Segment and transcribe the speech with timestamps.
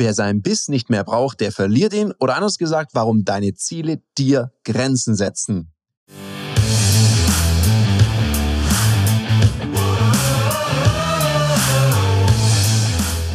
[0.00, 2.14] Wer seinen Biss nicht mehr braucht, der verliert ihn.
[2.20, 5.72] Oder anders gesagt, warum deine Ziele dir Grenzen setzen.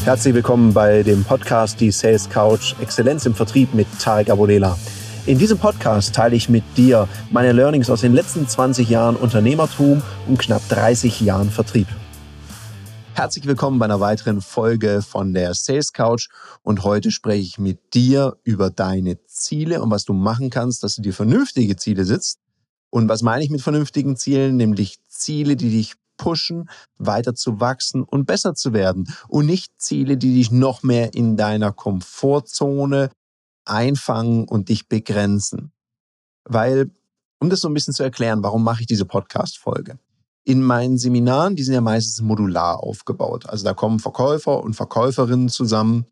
[0.06, 4.80] Herzlich willkommen bei dem Podcast Die Sales Couch Exzellenz im Vertrieb mit Tarek Abodela.
[5.26, 10.02] In diesem Podcast teile ich mit dir meine Learnings aus den letzten 20 Jahren Unternehmertum
[10.30, 11.88] und knapp 30 Jahren Vertrieb.
[13.16, 16.30] Herzlich willkommen bei einer weiteren Folge von der Sales Couch
[16.64, 20.96] und heute spreche ich mit dir über deine Ziele und was du machen kannst, dass
[20.96, 22.40] du dir vernünftige Ziele sitzt.
[22.90, 24.58] Und was meine ich mit vernünftigen Zielen?
[24.58, 26.68] Nämlich Ziele, die dich pushen,
[26.98, 31.38] weiter zu wachsen und besser zu werden und nicht Ziele, die dich noch mehr in
[31.38, 33.12] deiner Komfortzone
[33.64, 35.72] einfangen und dich begrenzen.
[36.46, 36.90] Weil,
[37.40, 40.00] um das so ein bisschen zu erklären, warum mache ich diese Podcast-Folge?
[40.46, 43.48] In meinen Seminaren, die sind ja meistens modular aufgebaut.
[43.48, 46.06] Also da kommen Verkäufer und Verkäuferinnen zusammen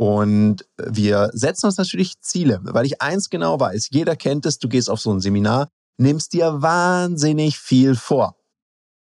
[0.00, 4.66] und wir setzen uns natürlich Ziele, weil ich eins genau weiß, jeder kennt es, du
[4.66, 8.34] gehst auf so ein Seminar, nimmst dir wahnsinnig viel vor.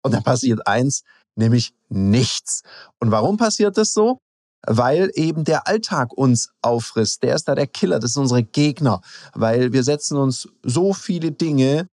[0.04, 1.02] Und dann passiert eins,
[1.34, 2.62] nämlich nichts.
[3.00, 4.18] Und warum passiert das so?
[4.66, 7.24] Weil eben der Alltag uns auffrisst.
[7.24, 9.00] Der ist da der Killer, das sind unsere Gegner.
[9.32, 11.88] Weil wir setzen uns so viele Dinge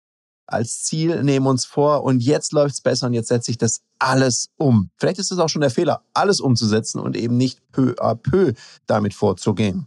[0.48, 4.48] als Ziel, nehmen uns vor und jetzt läuft's besser und jetzt setze ich das alles
[4.56, 4.90] um.
[4.96, 8.54] Vielleicht ist es auch schon der Fehler, alles umzusetzen und eben nicht peu à peu
[8.86, 9.86] damit vorzugehen.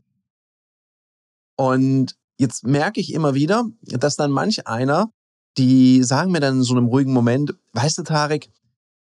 [1.58, 5.12] Und jetzt merke ich immer wieder, dass dann manch einer,
[5.58, 8.50] die sagen mir dann in so einem ruhigen Moment, weißt du, Tarek,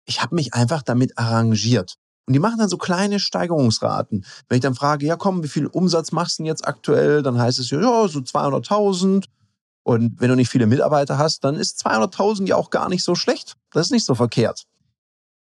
[0.04, 1.96] ich habe mich einfach damit arrangiert.
[2.26, 4.24] Und die machen dann so kleine Steigerungsraten.
[4.48, 7.22] Wenn ich dann frage, ja komm, wie viel Umsatz machst du denn jetzt aktuell?
[7.22, 9.26] Dann heißt es ja, ja so 200.000.
[9.86, 13.14] Und wenn du nicht viele Mitarbeiter hast, dann ist 200.000 ja auch gar nicht so
[13.14, 13.54] schlecht.
[13.70, 14.64] Das ist nicht so verkehrt.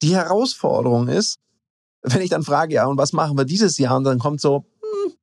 [0.02, 1.40] Die Herausforderung ist,
[2.02, 3.96] wenn ich dann frage, ja, und was machen wir dieses Jahr?
[3.96, 5.14] Und dann kommt so, hm,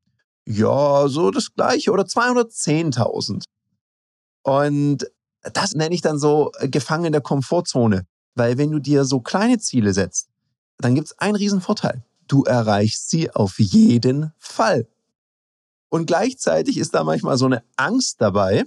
[0.45, 3.45] ja, so das gleiche oder 210.000.
[4.43, 5.09] Und
[5.53, 8.05] das nenne ich dann so äh, gefangen in der Komfortzone.
[8.35, 10.27] Weil wenn du dir so kleine Ziele setzt,
[10.79, 12.03] dann gibt es einen riesen Vorteil.
[12.27, 14.85] Du erreichst sie auf jeden Fall.
[15.87, 18.65] Und gleichzeitig ist da manchmal so eine Angst dabei,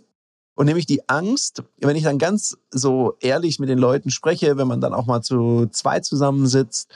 [0.55, 4.69] und nämlich die Angst, wenn ich dann ganz so ehrlich mit den Leuten spreche, wenn
[4.69, 6.91] man dann auch mal zu zwei zusammensitzt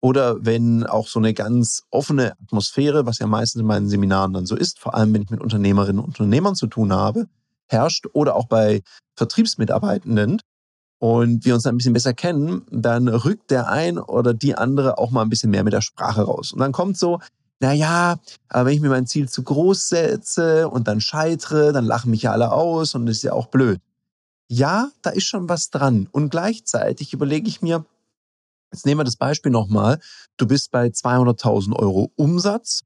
[0.00, 4.46] oder wenn auch so eine ganz offene Atmosphäre, was ja meistens in meinen Seminaren dann
[4.46, 7.26] so ist, vor allem wenn ich mit Unternehmerinnen und Unternehmern zu tun habe,
[7.68, 8.82] herrscht oder auch bei
[9.16, 10.40] Vertriebsmitarbeitenden
[10.98, 14.98] und wir uns dann ein bisschen besser kennen, dann rückt der ein oder die andere
[14.98, 16.52] auch mal ein bisschen mehr mit der Sprache raus.
[16.52, 17.20] Und dann kommt so,
[17.64, 18.20] naja,
[18.50, 22.20] aber wenn ich mir mein Ziel zu groß setze und dann scheitere, dann lachen mich
[22.22, 23.80] ja alle aus und das ist ja auch blöd.
[24.48, 26.06] Ja, da ist schon was dran.
[26.12, 27.86] Und gleichzeitig überlege ich mir,
[28.70, 29.98] jetzt nehmen wir das Beispiel nochmal,
[30.36, 32.82] du bist bei 200.000 Euro Umsatz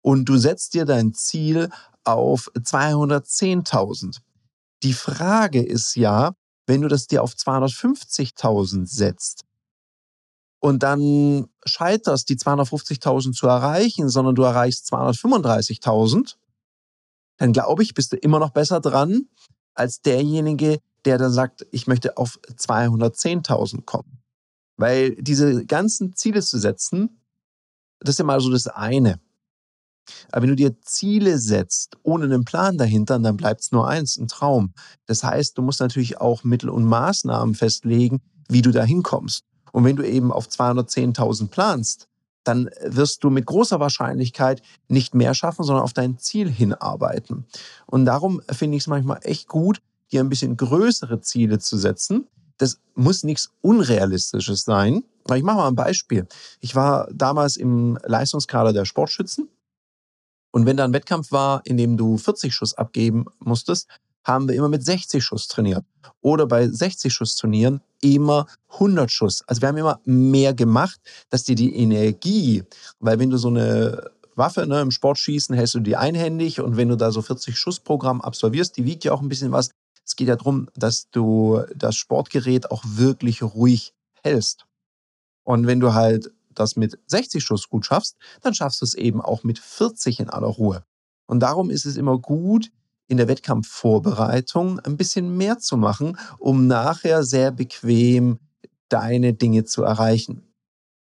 [0.00, 1.68] und du setzt dir dein Ziel
[2.04, 4.16] auf 210.000.
[4.82, 6.32] Die Frage ist ja,
[6.66, 9.44] wenn du das dir auf 250.000 setzt,
[10.64, 16.36] und dann scheiterst, die 250.000 zu erreichen, sondern du erreichst 235.000,
[17.38, 19.28] dann glaube ich, bist du immer noch besser dran
[19.74, 24.22] als derjenige, der dann sagt, ich möchte auf 210.000 kommen.
[24.76, 27.20] Weil diese ganzen Ziele zu setzen,
[28.00, 29.20] das ist ja mal so das eine.
[30.30, 34.16] Aber wenn du dir Ziele setzt, ohne einen Plan dahinter, dann bleibt es nur eins,
[34.16, 34.74] ein Traum.
[35.06, 39.44] Das heißt, du musst natürlich auch Mittel und Maßnahmen festlegen, wie du da hinkommst.
[39.72, 42.08] Und wenn du eben auf 210.000 planst,
[42.44, 47.46] dann wirst du mit großer Wahrscheinlichkeit nicht mehr schaffen, sondern auf dein Ziel hinarbeiten.
[47.86, 52.26] Und darum finde ich es manchmal echt gut, dir ein bisschen größere Ziele zu setzen.
[52.58, 55.04] Das muss nichts Unrealistisches sein.
[55.34, 56.26] Ich mache mal ein Beispiel.
[56.60, 59.48] Ich war damals im Leistungskader der Sportschützen.
[60.50, 63.88] Und wenn da ein Wettkampf war, in dem du 40 Schuss abgeben musstest,
[64.24, 65.84] haben wir immer mit 60 Schuss trainiert.
[66.20, 69.42] Oder bei 60 Schuss Turnieren immer 100 Schuss.
[69.46, 71.00] Also wir haben immer mehr gemacht,
[71.30, 72.64] dass dir die Energie,
[73.00, 76.88] weil wenn du so eine Waffe ne, im Sportschießen hältst du die einhändig und wenn
[76.88, 79.70] du da so 40 Schuss Programm absolvierst, die wiegt ja auch ein bisschen was.
[80.04, 84.66] Es geht ja darum, dass du das Sportgerät auch wirklich ruhig hältst.
[85.44, 89.20] Und wenn du halt das mit 60 Schuss gut schaffst, dann schaffst du es eben
[89.20, 90.84] auch mit 40 in aller Ruhe.
[91.26, 92.70] Und darum ist es immer gut,
[93.12, 98.38] in der Wettkampfvorbereitung ein bisschen mehr zu machen, um nachher sehr bequem
[98.88, 100.54] deine Dinge zu erreichen.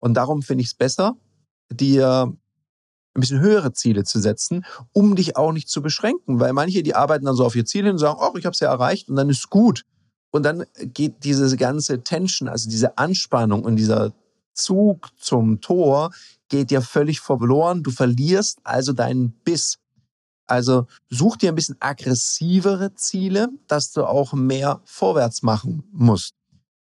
[0.00, 1.16] Und darum finde ich es besser,
[1.72, 2.30] dir
[3.14, 6.94] ein bisschen höhere Ziele zu setzen, um dich auch nicht zu beschränken, weil manche, die
[6.94, 9.08] arbeiten dann so auf ihr Ziel hin und sagen, oh, ich habe es ja erreicht
[9.08, 9.84] und dann ist gut.
[10.30, 14.12] Und dann geht diese ganze Tension, also diese Anspannung und dieser
[14.52, 16.10] Zug zum Tor
[16.48, 17.82] geht dir völlig verloren.
[17.82, 19.78] Du verlierst also deinen Biss.
[20.46, 26.34] Also such dir ein bisschen aggressivere Ziele, dass du auch mehr vorwärts machen musst.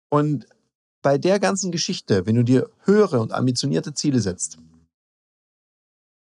[0.09, 0.47] Und
[1.01, 4.57] bei der ganzen Geschichte, wenn du dir höhere und ambitionierte Ziele setzt,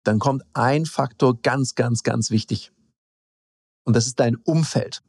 [0.04, 2.72] dann kommt ein Faktor ganz, ganz, ganz wichtig.
[3.86, 5.02] Und das ist dein Umfeld.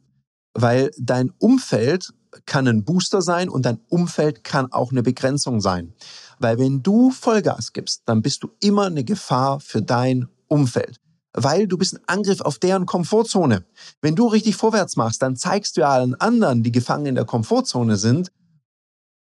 [0.53, 2.13] Weil dein Umfeld
[2.45, 5.93] kann ein Booster sein und dein Umfeld kann auch eine Begrenzung sein.
[6.39, 10.99] Weil wenn du Vollgas gibst, dann bist du immer eine Gefahr für dein Umfeld.
[11.33, 13.65] Weil du bist ein Angriff auf deren Komfortzone.
[14.01, 17.95] Wenn du richtig vorwärts machst, dann zeigst du allen anderen, die gefangen in der Komfortzone
[17.95, 18.31] sind,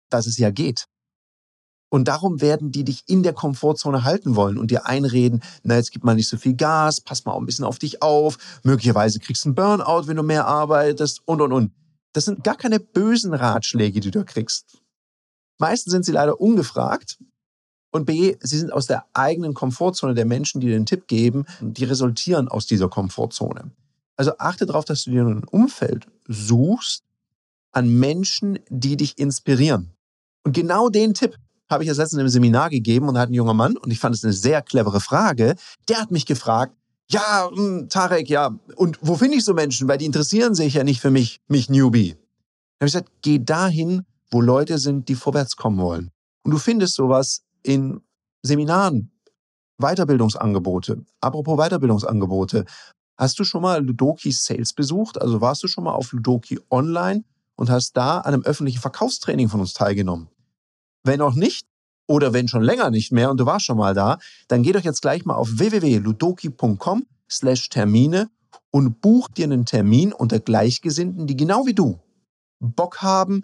[0.10, 0.88] dass es ja geht.
[1.90, 5.92] Und darum werden die dich in der Komfortzone halten wollen und dir einreden, na, jetzt
[5.92, 9.20] gib mal nicht so viel Gas, pass mal auch ein bisschen auf dich auf, möglicherweise
[9.20, 11.72] kriegst du einen Burnout, wenn du mehr arbeitest und, und, und.
[12.14, 14.82] Das sind gar keine bösen Ratschläge, die du kriegst.
[15.60, 17.20] Meistens sind sie leider ungefragt.
[17.92, 21.86] Und B, sie sind aus der eigenen Komfortzone der Menschen, die den Tipp geben, die
[21.86, 23.72] resultieren aus dieser Komfortzone.
[24.18, 27.04] Also achte darauf, dass du dir ein Umfeld suchst
[27.72, 29.94] an Menschen, die dich inspirieren.
[30.44, 31.38] Und genau den Tipp,
[31.70, 34.00] habe ich das letztens im Seminar gegeben und da hat ein junger Mann, und ich
[34.00, 35.56] fand es eine sehr clevere Frage,
[35.90, 36.74] der hat mich gefragt,
[37.10, 39.88] ja, hm, Tarek, ja, und wo finde ich so Menschen?
[39.88, 42.12] Weil die interessieren sich ja nicht für mich, mich Newbie.
[42.12, 46.12] Da habe ich gesagt, geh dahin, wo Leute sind, die vorwärts kommen wollen.
[46.44, 48.02] Und du findest sowas in
[48.44, 49.12] Seminaren,
[49.78, 51.06] Weiterbildungsangebote.
[51.22, 52.66] Apropos Weiterbildungsangebote.
[53.18, 55.20] Hast du schon mal Ludoki Sales besucht?
[55.20, 57.24] Also warst du schon mal auf Ludoki Online
[57.56, 60.30] und hast da an einem öffentlichen Verkaufstraining von uns teilgenommen?
[61.04, 61.68] Wenn auch nicht,
[62.08, 64.18] oder wenn schon länger nicht mehr und du warst schon mal da,
[64.48, 68.30] dann geh doch jetzt gleich mal auf www.ludoki.com slash Termine
[68.72, 72.00] und buch dir einen Termin unter Gleichgesinnten, die genau wie du
[72.60, 73.44] Bock haben,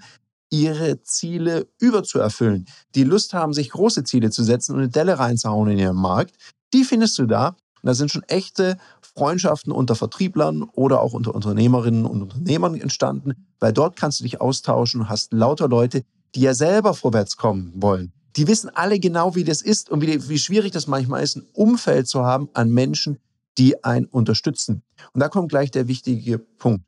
[0.53, 5.71] ihre Ziele überzuerfüllen, die Lust haben, sich große Ziele zu setzen und eine Delle reinzuhauen
[5.71, 6.35] in ihren Markt.
[6.75, 7.47] Die findest du da.
[7.49, 13.47] Und da sind schon echte Freundschaften unter Vertrieblern oder auch unter Unternehmerinnen und Unternehmern entstanden,
[13.59, 16.03] weil dort kannst du dich austauschen und hast lauter Leute,
[16.35, 20.29] die ja selber vorwärts kommen wollen, die wissen alle genau, wie das ist und wie,
[20.29, 23.17] wie schwierig das manchmal ist, ein Umfeld zu haben an Menschen,
[23.57, 24.83] die einen unterstützen.
[25.13, 26.85] Und da kommt gleich der wichtige Punkt.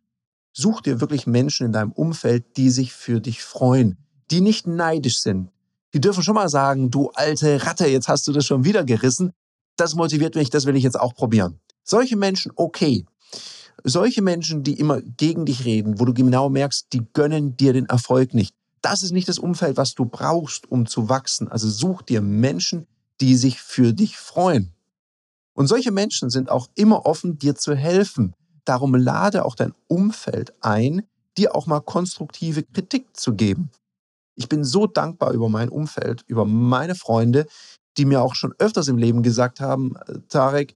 [0.58, 3.98] Such dir wirklich Menschen in deinem Umfeld, die sich für dich freuen,
[4.32, 5.50] die nicht neidisch sind.
[5.94, 9.34] Die dürfen schon mal sagen, du alte Ratte, jetzt hast du das schon wieder gerissen.
[9.76, 11.60] Das motiviert mich, das will ich jetzt auch probieren.
[11.84, 13.06] Solche Menschen, okay.
[13.84, 17.86] Solche Menschen, die immer gegen dich reden, wo du genau merkst, die gönnen dir den
[17.88, 18.56] Erfolg nicht
[18.86, 21.48] das ist nicht das Umfeld, was du brauchst, um zu wachsen.
[21.48, 22.86] Also such dir Menschen,
[23.20, 24.76] die sich für dich freuen.
[25.56, 28.36] Und solche Menschen sind auch immer offen, dir zu helfen.
[28.66, 31.04] Darum lade auch dein Umfeld ein,
[31.38, 33.70] dir auch mal konstruktive Kritik zu geben.
[34.36, 37.46] Ich bin so dankbar über mein Umfeld, über meine Freunde,
[37.98, 40.76] die mir auch schon öfters im Leben gesagt haben, äh, Tarek,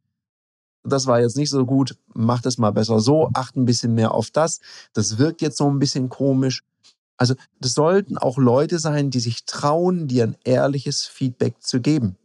[0.83, 4.13] das war jetzt nicht so gut, mach das mal besser so, acht ein bisschen mehr
[4.13, 4.61] auf das,
[4.93, 6.63] das wirkt jetzt so ein bisschen komisch.
[7.17, 12.15] Also das sollten auch Leute sein, die sich trauen, dir ein ehrliches Feedback zu geben.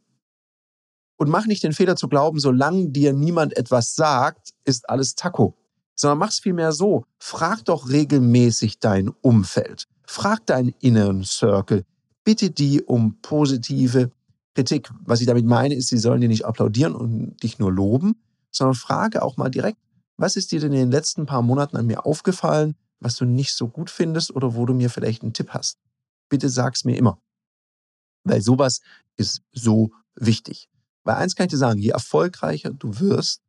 [1.24, 5.56] Und mach nicht den Fehler zu glauben, solange dir niemand etwas sagt, ist alles Taco.
[5.96, 7.04] Sondern mach's vielmehr so.
[7.18, 9.86] Frag doch regelmäßig dein Umfeld.
[10.06, 11.84] Frag deinen inneren Circle.
[12.24, 14.10] Bitte die um positive
[14.54, 14.90] Kritik.
[15.04, 18.16] Was ich damit meine, ist, sie sollen dir nicht applaudieren und dich nur loben,
[18.50, 19.78] sondern frage auch mal direkt,
[20.16, 22.76] was ist dir denn in den letzten paar Monaten an mir aufgefallen?
[23.04, 25.78] was du nicht so gut findest oder wo du mir vielleicht einen Tipp hast.
[26.31, 27.20] Bitte sag's mir immer.
[28.24, 28.81] Weil sowas
[29.16, 30.69] ist so wichtig.
[31.05, 33.41] Weil eins kann ich dir sagen, je erfolgreicher du wirst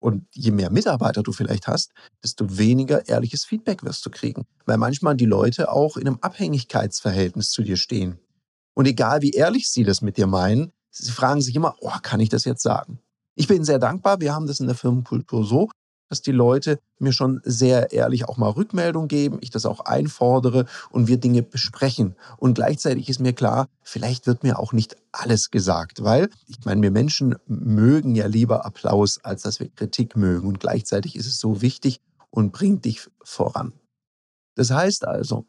[0.00, 4.46] und je mehr Mitarbeiter du vielleicht hast, desto weniger ehrliches Feedback wirst du kriegen.
[4.64, 8.18] Weil manchmal die Leute auch in einem Abhängigkeitsverhältnis zu dir stehen.
[8.74, 12.20] Und egal wie ehrlich sie das mit dir meinen, sie fragen sich immer, oh, kann
[12.20, 13.00] ich das jetzt sagen?
[13.34, 14.20] Ich bin sehr dankbar.
[14.20, 15.70] Wir haben das in der Firmenkultur so,
[16.10, 20.66] dass die Leute mir schon sehr ehrlich auch mal Rückmeldung geben, ich das auch einfordere
[20.90, 22.16] und wir Dinge besprechen.
[22.36, 26.82] Und gleichzeitig ist mir klar, vielleicht wird mir auch nicht alles gesagt, weil ich meine,
[26.82, 30.48] wir Menschen mögen ja lieber Applaus, als dass wir Kritik mögen.
[30.48, 32.00] Und gleichzeitig ist es so wichtig
[32.30, 33.72] und bringt dich voran.
[34.56, 35.46] Das heißt also,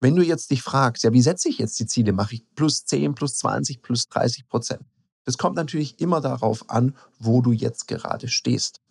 [0.00, 2.12] wenn du jetzt dich fragst, ja, wie setze ich jetzt die Ziele?
[2.12, 4.82] Mache ich plus 10, plus 20, plus 30 Prozent?
[5.24, 8.81] Das kommt natürlich immer darauf an, wo du jetzt gerade stehst.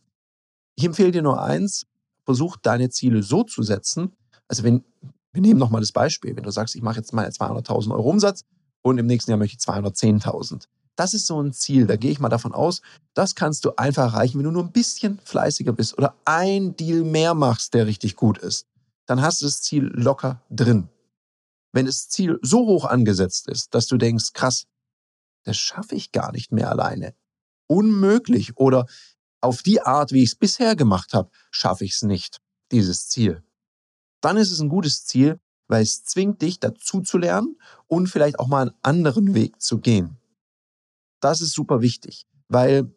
[0.75, 1.85] Ich empfehle dir nur eins,
[2.23, 4.15] versuch deine Ziele so zu setzen.
[4.47, 4.83] Also wenn,
[5.33, 8.43] wir nehmen nochmal das Beispiel, wenn du sagst, ich mache jetzt mal 200.000 Euro Umsatz
[8.81, 10.65] und im nächsten Jahr möchte ich 210.000.
[10.95, 12.81] Das ist so ein Ziel, da gehe ich mal davon aus,
[13.13, 17.03] das kannst du einfach erreichen, wenn du nur ein bisschen fleißiger bist oder ein Deal
[17.03, 18.67] mehr machst, der richtig gut ist.
[19.05, 20.89] Dann hast du das Ziel locker drin.
[21.73, 24.65] wenn das Ziel so hoch angesetzt ist, dass du denkst, krass,
[25.43, 27.13] das schaffe ich gar nicht mehr alleine.
[27.67, 28.57] Unmöglich.
[28.57, 28.85] Oder
[29.41, 32.39] auf die Art, wie ich es bisher gemacht habe, schaffe ich es nicht,
[32.71, 33.43] dieses Ziel.
[34.21, 37.57] Dann ist es ein gutes Ziel, weil es zwingt dich dazu zu lernen
[37.87, 40.17] und vielleicht auch mal einen anderen Weg zu gehen.
[41.19, 42.93] Das ist super wichtig, weil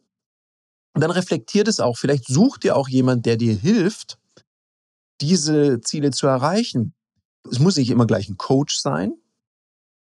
[0.94, 4.18] dann reflektiert es auch, vielleicht sucht dir auch jemand, der dir hilft,
[5.20, 6.94] diese Ziele zu erreichen.
[7.50, 9.14] Es muss nicht immer gleich ein Coach sein,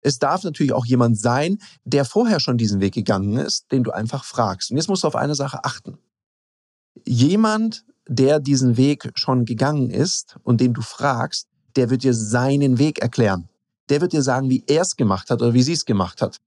[0.01, 3.91] es darf natürlich auch jemand sein, der vorher schon diesen Weg gegangen ist, den du
[3.91, 4.71] einfach fragst.
[4.71, 5.97] Und jetzt musst du auf eine Sache achten.
[7.05, 12.79] Jemand, der diesen Weg schon gegangen ist und den du fragst, der wird dir seinen
[12.79, 13.49] Weg erklären.
[13.89, 16.37] Der wird dir sagen, wie er es gemacht hat oder wie sie es gemacht hat.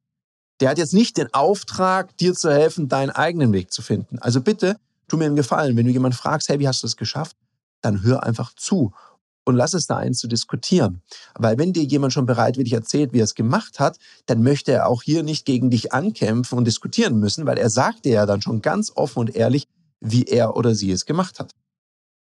[0.61, 4.19] Der hat jetzt nicht den Auftrag, dir zu helfen, deinen eigenen Weg zu finden.
[4.19, 4.77] Also bitte,
[5.09, 5.77] tu mir einen Gefallen.
[5.77, 7.37] Wenn du jemanden fragst, hey, wie hast du es geschafft?
[7.81, 8.93] Dann hör einfach zu
[9.45, 11.03] und lass es da ein zu diskutieren.
[11.35, 14.87] Weil wenn dir jemand schon bereitwillig erzählt, wie er es gemacht hat, dann möchte er
[14.87, 18.43] auch hier nicht gegen dich ankämpfen und diskutieren müssen, weil er sagt dir ja dann
[18.43, 19.67] schon ganz offen und ehrlich,
[20.01, 21.55] wie er oder sie es gemacht hat.